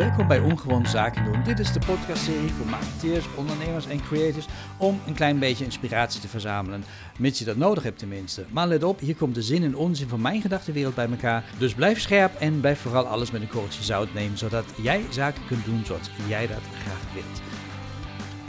[0.00, 1.42] Welkom bij Ongewoon Zaken doen.
[1.42, 6.28] Dit is de podcastserie voor marketeers, ondernemers en creators om een klein beetje inspiratie te
[6.28, 6.84] verzamelen.
[7.18, 8.44] Mits je dat nodig hebt tenminste.
[8.50, 11.44] Maar let op, hier komt de zin en onzin van mijn gedachtenwereld bij elkaar.
[11.58, 15.46] Dus blijf scherp en blijf vooral alles met een korreltje zout nemen, zodat jij zaken
[15.46, 17.49] kunt doen zoals jij dat graag wilt.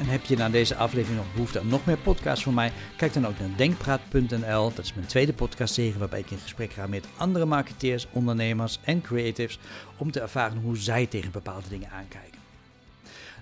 [0.02, 2.72] En heb je na deze aflevering nog behoefte aan nog meer podcasts van mij?
[2.98, 4.74] Kijk dan ook naar denkpraat.nl.
[4.74, 9.02] Dat is mijn tweede podcastserie waarbij ik in gesprek ga met andere marketeers, ondernemers en
[9.02, 9.60] creatives
[9.98, 12.40] om te ervaren hoe zij tegen bepaalde dingen aankijken.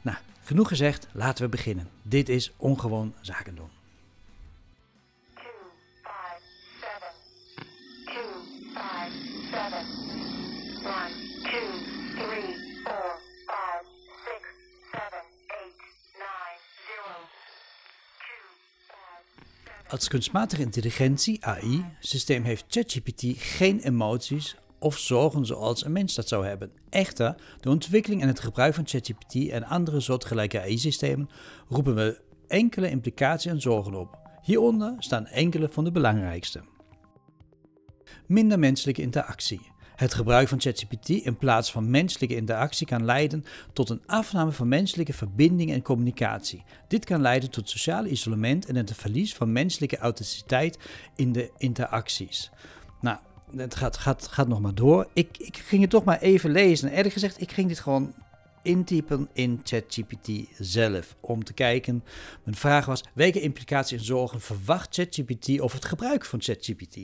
[0.02, 1.90] Nou, genoeg gezegd, laten we beginnen.
[2.02, 3.79] Dit is Ongewoon Zaken doen.
[19.90, 26.28] Als kunstmatige intelligentie, AI, systeem heeft ChatGPT geen emoties of zorgen zoals een mens dat
[26.28, 26.72] zou hebben.
[26.90, 31.30] Echter, de ontwikkeling en het gebruik van ChatGPT en andere soortgelijke AI-systemen
[31.68, 34.18] roepen we enkele implicaties en zorgen op.
[34.42, 36.62] Hieronder staan enkele van de belangrijkste.
[38.26, 39.62] Minder menselijke interactie.
[40.00, 44.68] Het gebruik van ChatGPT in plaats van menselijke interactie kan leiden tot een afname van
[44.68, 46.64] menselijke verbinding en communicatie.
[46.88, 50.80] Dit kan leiden tot sociaal isolement en het verlies van menselijke authenticiteit
[51.16, 52.52] in de interacties.
[53.02, 53.18] Nou,
[53.56, 55.08] het gaat, gaat, gaat nog maar door.
[55.14, 56.90] Ik, ik ging het toch maar even lezen.
[56.90, 58.14] En eerlijk gezegd, ik ging dit gewoon
[58.62, 60.30] intypen in ChatGPT
[60.60, 61.16] zelf.
[61.20, 62.04] Om te kijken.
[62.44, 66.98] Mijn vraag was: welke implicaties en zorgen verwacht ChatGPT over het gebruik van ChatGPT?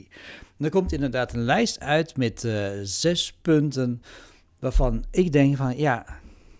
[0.58, 4.02] Er komt inderdaad een lijst uit met eh, zes punten.
[4.58, 6.06] Waarvan ik denk van ja,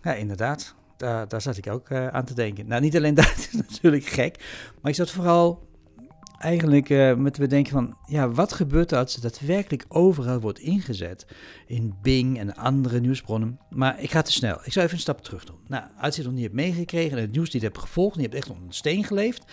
[0.02, 0.74] ja inderdaad.
[0.96, 2.66] Daar, daar zat ik ook eh, aan te denken.
[2.66, 4.44] Nou, niet alleen dat is natuurlijk gek.
[4.82, 5.65] Maar ik zat vooral
[6.46, 10.58] eigenlijk eh, met te bedenken van, ja, wat gebeurt er als het daadwerkelijk overal wordt
[10.58, 11.26] ingezet?
[11.66, 13.58] In Bing en andere nieuwsbronnen.
[13.70, 14.58] Maar ik ga te snel.
[14.64, 15.58] Ik zou even een stap terug doen.
[15.66, 18.22] Nou, als je het nog niet hebt meegekregen en het nieuws niet hebt gevolgd, en
[18.22, 19.44] je hebt echt onder een steen geleefd.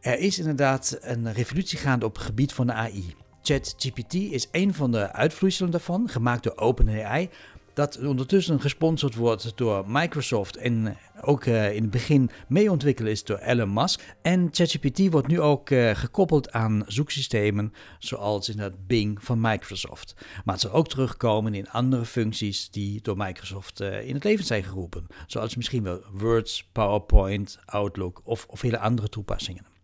[0.00, 3.14] Er is inderdaad een revolutie gaande op het gebied van de AI.
[3.42, 7.28] ChatGPT is een van de uitvloeiselen daarvan, gemaakt door OpenAI
[7.76, 13.24] dat ondertussen gesponsord wordt door Microsoft en ook uh, in het begin mee ontwikkeld is
[13.24, 14.14] door Elon Musk.
[14.22, 20.14] En ChatGPT wordt nu ook uh, gekoppeld aan zoeksystemen zoals in het Bing van Microsoft.
[20.44, 24.64] Maar het zal ook terugkomen in andere functies die door Microsoft in het leven zijn
[24.64, 25.06] geroepen.
[25.26, 29.75] Zoals misschien wel Words, PowerPoint, Outlook of, of hele andere toepassingen.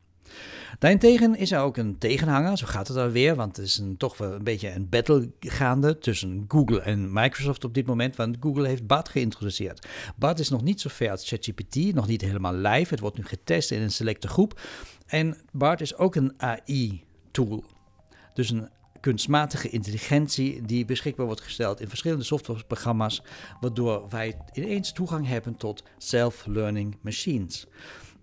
[0.79, 4.19] Daarentegen is er ook een tegenhanger, zo gaat het alweer, want het is een, toch
[4.19, 8.69] wel een beetje een battle gaande tussen Google en Microsoft op dit moment, want Google
[8.69, 9.87] heeft Bard geïntroduceerd.
[10.17, 13.25] Bard is nog niet zo ver als ChatGPT, nog niet helemaal live, het wordt nu
[13.25, 14.61] getest in een selecte groep.
[15.07, 17.65] En Bard is ook een AI-tool,
[18.35, 18.69] dus een
[19.03, 23.23] kunstmatige intelligentie die beschikbaar wordt gesteld in verschillende softwareprogramma's,
[23.61, 27.67] waardoor wij ineens toegang hebben tot self-learning machines.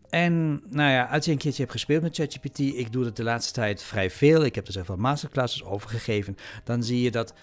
[0.09, 3.24] En nou ja, als je een keertje hebt gespeeld met ChatGPT, ik doe dat de
[3.24, 7.12] laatste tijd vrij veel, ik heb er zelf wel masterclasses over gegeven, dan zie je
[7.12, 7.34] dat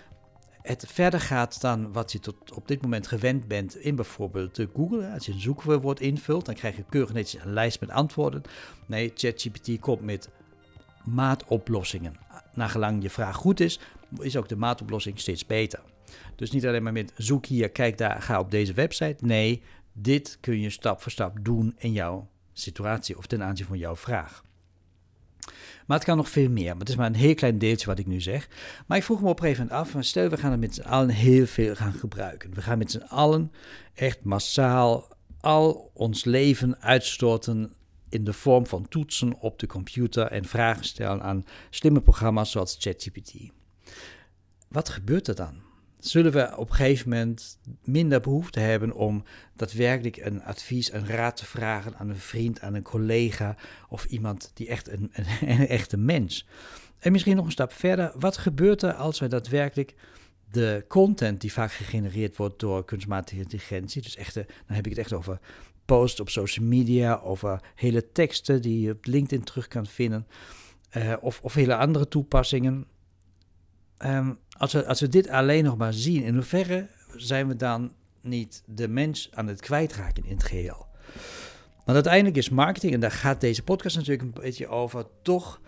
[0.63, 5.11] het verder gaat dan wat je tot op dit moment gewend bent in bijvoorbeeld Google.
[5.11, 8.43] Als je een zoekwoord invult, dan krijg je keurig netjes een lijst met antwoorden.
[8.87, 10.29] Nee, ChatGPT komt met
[11.05, 12.17] maatoplossingen.
[12.55, 13.81] Nagelang je vraag goed is,
[14.19, 15.81] is ook de maatoplossing steeds beter.
[16.37, 19.25] Dus niet alleen maar met zoek hier, kijk daar, ga op deze website.
[19.25, 19.63] Nee,
[19.93, 22.29] dit kun je stap voor stap doen in jouw
[22.59, 24.43] situatie of ten aanzien van jouw vraag.
[25.87, 26.71] Maar het kan nog veel meer.
[26.71, 28.49] Maar het is maar een heel klein deeltje wat ik nu zeg.
[28.87, 30.81] Maar ik vroeg me op een gegeven moment af: stel, we gaan het met z'n
[30.81, 32.55] allen heel veel gaan gebruiken.
[32.55, 33.53] We gaan met z'n allen
[33.95, 35.09] echt massaal
[35.41, 37.73] al ons leven uitstorten
[38.09, 42.77] in de vorm van toetsen op de computer en vragen stellen aan slimme programma's zoals
[42.79, 43.35] ChatGPT.
[44.69, 45.66] Wat gebeurt er dan?
[46.09, 49.25] Zullen we op een gegeven moment minder behoefte hebben om
[49.55, 53.57] daadwerkelijk een advies, een raad te vragen aan een vriend, aan een collega
[53.89, 56.47] of iemand die echt een, een, echte mens.
[56.99, 59.95] En misschien nog een stap verder, wat gebeurt er als wij daadwerkelijk
[60.51, 65.01] de content die vaak gegenereerd wordt door kunstmatige intelligentie, dus echte, dan heb ik het
[65.01, 65.39] echt over
[65.85, 70.27] posts op social media, over hele teksten die je op LinkedIn terug kan vinden,
[70.97, 72.87] uh, of, of hele andere toepassingen.
[74.05, 77.93] Um, als, we, als we dit alleen nog maar zien, in hoeverre zijn we dan
[78.21, 80.87] niet de mens aan het kwijtraken in het geheel?
[81.77, 85.61] Want uiteindelijk is marketing, en daar gaat deze podcast natuurlijk een beetje over, toch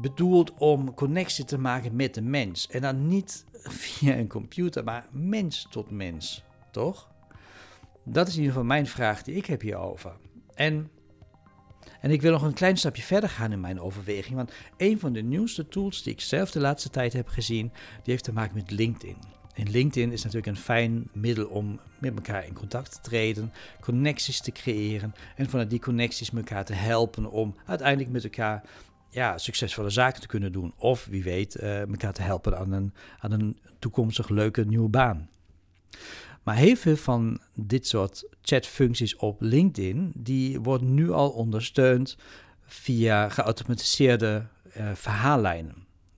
[0.00, 2.68] bedoeld om connectie te maken met de mens.
[2.68, 3.44] En dan niet
[3.82, 7.08] via een computer, maar mens tot mens, toch?
[8.04, 10.16] Dat is in ieder geval mijn vraag die ik heb hierover.
[10.54, 10.90] En
[12.00, 15.12] en ik wil nog een klein stapje verder gaan in mijn overweging, want een van
[15.12, 17.72] de nieuwste tools die ik zelf de laatste tijd heb gezien,
[18.02, 19.16] die heeft te maken met LinkedIn.
[19.54, 24.40] in LinkedIn is natuurlijk een fijn middel om met elkaar in contact te treden, connecties
[24.40, 28.62] te creëren en vanuit die connecties elkaar te helpen om uiteindelijk met elkaar
[29.10, 30.72] ja, succesvolle zaken te kunnen doen.
[30.76, 35.28] Of wie weet, uh, elkaar te helpen aan een, aan een toekomstig leuke nieuwe baan.
[36.48, 42.16] Maar heel veel van dit soort chatfuncties op LinkedIn, die worden nu al ondersteund
[42.66, 44.46] via geautomatiseerde
[44.76, 45.74] uh, verhaallijnen.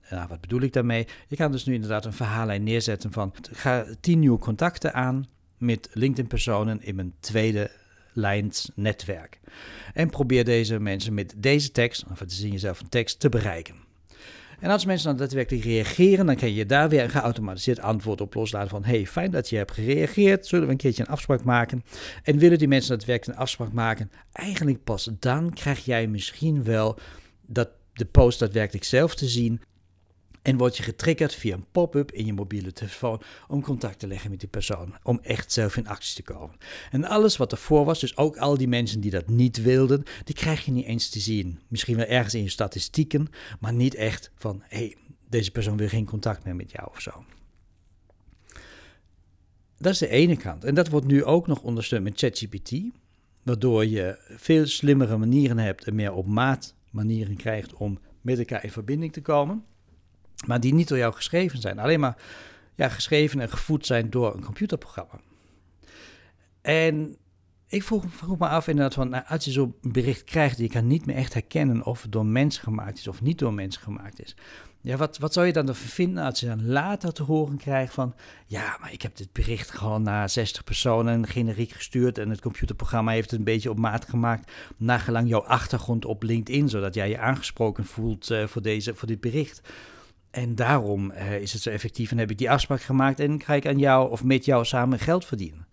[0.09, 1.07] Nou, wat bedoel ik daarmee?
[1.27, 5.25] Je kan dus nu inderdaad een verhaallijn neerzetten van ga tien nieuwe contacten aan
[5.57, 7.71] met LinkedIn-personen in mijn tweede
[8.13, 9.39] lijns netwerk.
[9.93, 13.75] En probeer deze mensen met deze tekst, of is in jezelf een tekst, te bereiken.
[14.61, 18.33] En als mensen dan daadwerkelijk reageren, dan kan je daar weer een geautomatiseerd antwoord op
[18.33, 21.83] loslaten van hey, fijn dat je hebt gereageerd, zullen we een keertje een afspraak maken?
[22.23, 24.11] En willen die mensen daadwerkelijk een afspraak maken?
[24.31, 26.99] Eigenlijk pas dan krijg jij misschien wel
[27.45, 29.61] dat de post daadwerkelijk zelf te zien
[30.41, 34.29] en word je getriggerd via een pop-up in je mobiele telefoon om contact te leggen
[34.29, 34.95] met die persoon.
[35.03, 36.57] Om echt zelf in actie te komen.
[36.91, 40.35] En alles wat ervoor was, dus ook al die mensen die dat niet wilden, die
[40.35, 41.59] krijg je niet eens te zien.
[41.67, 43.27] Misschien wel ergens in je statistieken,
[43.59, 44.95] maar niet echt van hé, hey,
[45.29, 47.25] deze persoon wil geen contact meer met jou of zo.
[49.77, 50.63] Dat is de ene kant.
[50.63, 52.71] En dat wordt nu ook nog ondersteund met ChatGPT,
[53.43, 58.63] waardoor je veel slimmere manieren hebt en meer op maat manieren krijgt om met elkaar
[58.63, 59.65] in verbinding te komen
[60.47, 61.79] maar die niet door jou geschreven zijn.
[61.79, 62.17] Alleen maar
[62.75, 65.19] ja, geschreven en gevoed zijn door een computerprogramma.
[66.61, 67.17] En
[67.67, 70.87] ik vroeg, vroeg me af inderdaad van, nou, als je zo'n bericht krijgt, je kan
[70.87, 74.21] niet meer echt herkennen of het door mensen gemaakt is of niet door mensen gemaakt
[74.21, 74.35] is.
[74.83, 77.93] Ja, wat, wat zou je dan ervan vinden als je dan later te horen krijgt
[77.93, 78.15] van,
[78.45, 83.11] ja, maar ik heb dit bericht gewoon naar 60 personen generiek gestuurd en het computerprogramma
[83.11, 87.19] heeft het een beetje op maat gemaakt, nagelang jouw achtergrond op LinkedIn, zodat jij je
[87.19, 89.61] aangesproken voelt uh, voor, deze, voor dit bericht.
[90.31, 93.53] En daarom uh, is het zo effectief en heb ik die afspraak gemaakt en ga
[93.53, 95.67] ik aan jou of met jou samen geld verdienen.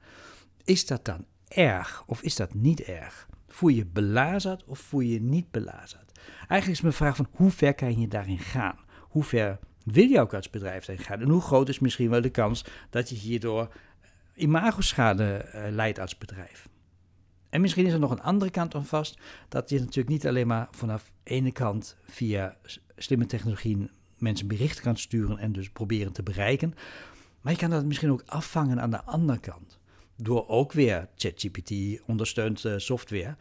[0.65, 3.29] Is dat dan erg of is dat niet erg?
[3.49, 6.19] Voel je belazerd of voel je niet belazerd?
[6.39, 8.79] Eigenlijk is mijn vraag van hoe ver kan je daarin gaan?
[9.01, 11.21] Hoe ver wil je ook als bedrijf daarin gaan?
[11.21, 13.75] En hoe groot is misschien wel de kans dat je hierdoor
[14.35, 16.69] imagoschade uh, leidt als bedrijf?
[17.51, 19.19] En misschien is er nog een andere kant aan vast,
[19.49, 22.57] dat je natuurlijk niet alleen maar vanaf ene kant via
[22.97, 23.91] slimme technologieën
[24.21, 26.75] mensen berichten kan sturen en dus proberen te bereiken.
[27.41, 29.79] Maar je kan dat misschien ook afvangen aan de andere kant.
[30.17, 31.73] Door ook weer ChatGPT
[32.07, 33.37] ondersteund uh, software.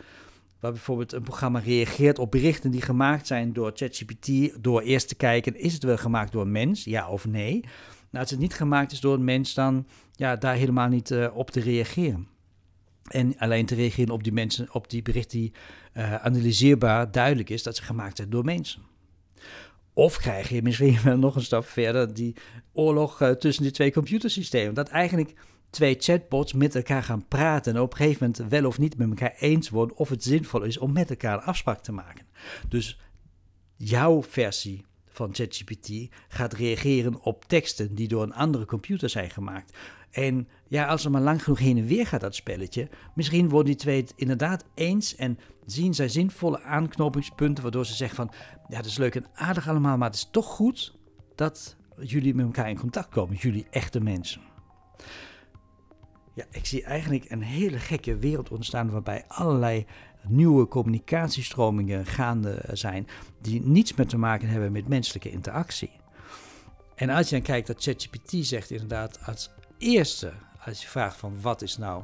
[0.59, 4.63] Waar bijvoorbeeld een programma reageert op berichten die gemaakt zijn door ChatGPT.
[4.63, 7.59] Door eerst te kijken, is het wel gemaakt door een mens, ja of nee?
[8.09, 11.27] Nou, als het niet gemaakt is door een mens, dan ja, daar helemaal niet uh,
[11.33, 12.27] op te reageren.
[13.07, 15.53] En alleen te reageren op die, mensen, op die berichten die
[15.93, 18.81] uh, analyseerbaar duidelijk is dat ze gemaakt zijn door mensen.
[19.97, 22.35] Of krijg je misschien wel nog een stap verder die
[22.73, 24.73] oorlog uh, tussen die twee computersystemen.
[24.73, 25.33] Dat eigenlijk
[25.69, 29.09] twee chatbots met elkaar gaan praten en op een gegeven moment wel of niet met
[29.09, 32.25] elkaar eens worden of het zinvol is om met elkaar een afspraak te maken.
[32.69, 32.99] Dus
[33.75, 35.91] jouw versie van ChatGPT
[36.27, 39.77] gaat reageren op teksten die door een andere computer zijn gemaakt.
[40.11, 43.71] En ja, als er maar lang genoeg heen en weer gaat dat spelletje, misschien worden
[43.71, 48.31] die twee het inderdaad eens en zien zij zinvolle aanknopingspunten, waardoor ze zeggen van,
[48.67, 50.97] ja, dat is leuk en aardig allemaal, maar het is toch goed
[51.35, 54.41] dat jullie met elkaar in contact komen, jullie echte mensen.
[56.33, 59.85] Ja, ik zie eigenlijk een hele gekke wereld ontstaan waarbij allerlei
[60.27, 63.07] nieuwe communicatiestromingen gaande zijn
[63.41, 65.91] die niets meer te maken hebben met menselijke interactie.
[66.95, 70.33] En als je dan kijkt dat ChatGPT zegt inderdaad als eerste,
[70.65, 72.03] als je vraagt van wat is nou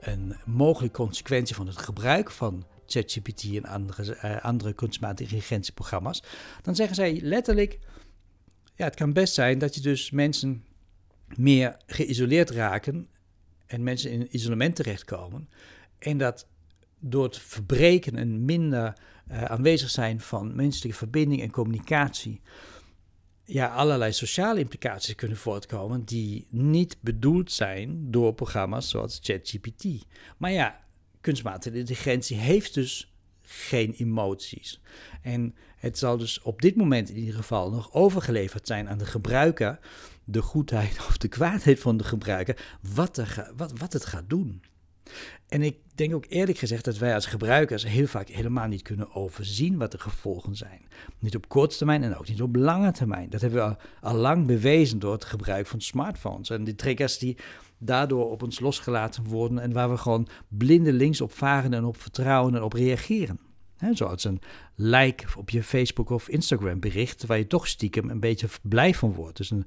[0.00, 6.22] een mogelijke consequentie van het gebruik van ChatGPT en andere, uh, andere kunstmatige intelligentieprogramma's,
[6.62, 7.78] dan zeggen zij letterlijk,
[8.74, 10.64] ja, het kan best zijn dat je dus mensen
[11.34, 13.08] meer geïsoleerd raken
[13.66, 15.48] en mensen in isolement terechtkomen.
[15.98, 16.46] En dat
[16.98, 18.98] door het verbreken en minder
[19.30, 22.40] uh, aanwezig zijn van menselijke verbinding en communicatie,
[23.46, 29.84] ja, allerlei sociale implicaties kunnen voortkomen die niet bedoeld zijn door programma's zoals ChatGPT.
[30.36, 30.80] Maar ja,
[31.20, 33.12] kunstmatige intelligentie heeft dus
[33.42, 34.80] geen emoties.
[35.22, 39.06] En het zal dus op dit moment in ieder geval nog overgeleverd zijn aan de
[39.06, 39.78] gebruiker,
[40.24, 44.62] de goedheid of de kwaadheid van de gebruiker, wat, er, wat, wat het gaat doen.
[45.48, 49.14] En ik denk ook eerlijk gezegd dat wij als gebruikers heel vaak helemaal niet kunnen
[49.14, 50.80] overzien wat de gevolgen zijn.
[51.18, 53.30] Niet op korte termijn en ook niet op lange termijn.
[53.30, 56.50] Dat hebben we al, lang bewezen door het gebruik van smartphones.
[56.50, 57.36] En die triggers die
[57.78, 62.00] daardoor op ons losgelaten worden en waar we gewoon blinde links op varen en op
[62.00, 63.38] vertrouwen en op reageren.
[63.76, 64.40] He, zoals een
[64.74, 69.12] like op je Facebook of Instagram bericht, waar je toch stiekem een beetje blij van
[69.12, 69.36] wordt.
[69.36, 69.66] Dus een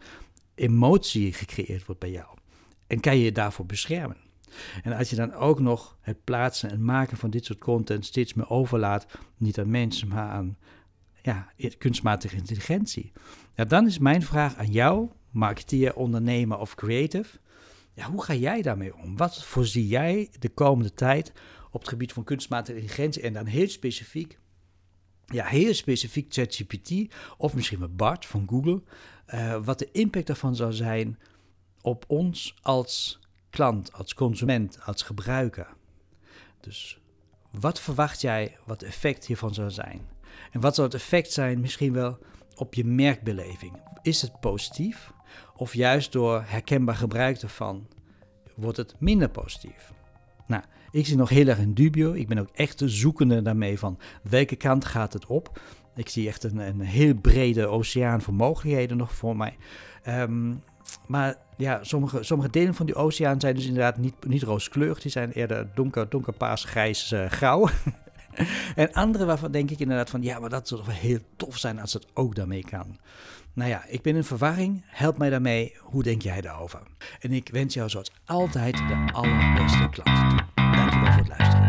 [0.56, 2.28] emotie gecreëerd wordt bij jou.
[2.88, 4.29] En kan je je daarvoor beschermen.
[4.84, 8.34] En als je dan ook nog het plaatsen en maken van dit soort content steeds
[8.34, 9.06] meer overlaat,
[9.38, 10.58] niet aan mensen, maar aan
[11.22, 13.12] ja, kunstmatige intelligentie.
[13.56, 17.38] Ja, dan is mijn vraag aan jou, marketeer, ondernemer of creative.
[17.94, 19.18] Ja, hoe ga jij daarmee om?
[19.18, 21.32] Wat voorzie jij de komende tijd
[21.72, 24.40] op het gebied van kunstmatige intelligentie en dan heel specifiek,
[25.26, 28.84] ja, heel specifiek ChatGPT of misschien wel BART van Google,
[29.34, 31.20] uh, wat de impact daarvan zou zijn
[31.82, 35.68] op ons als klant, als consument, als gebruiker.
[36.60, 37.00] Dus
[37.52, 40.02] wat verwacht jij wat effect hiervan zou zijn?
[40.52, 42.18] En wat zou het effect zijn misschien wel
[42.56, 43.82] op je merkbeleving?
[44.02, 45.12] Is het positief?
[45.56, 47.88] Of juist door herkenbaar gebruik ervan
[48.56, 49.94] wordt het minder positief?
[50.48, 52.14] Nou, ik zie nog heel erg een dubio.
[52.14, 55.62] Ik ben ook echt zoekende daarmee van welke kant gaat het op.
[55.96, 59.58] Ik zie echt een, een heel brede oceaan van mogelijkheden nog voor mij.
[60.08, 60.64] Um,
[61.08, 65.02] maar ja, sommige, sommige delen van die oceaan zijn dus inderdaad niet, niet rooskleurig.
[65.02, 67.70] Die zijn eerder donker, donker paars, grijs, uh, grauw.
[68.76, 70.22] en andere waarvan denk ik inderdaad van...
[70.22, 72.98] ja, maar dat zou wel heel tof zijn als het ook daarmee kan.
[73.54, 74.84] Nou ja, ik ben in verwarring.
[74.86, 75.78] Help mij daarmee.
[75.80, 76.80] Hoe denk jij daarover?
[77.20, 80.46] En ik wens jou zoals altijd de allerbeste klanten toe.
[80.56, 81.69] Dankjewel voor het luisteren.